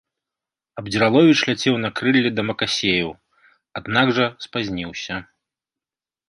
[0.81, 3.09] Абдзіраловіч ляцеў на крыллі да Макасеяў,
[3.81, 5.15] аднак жа спазніўся.